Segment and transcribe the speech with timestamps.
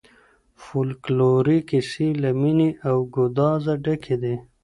[0.63, 4.35] فولکلوري کیسې له مینې او ګدازه ډکي دي.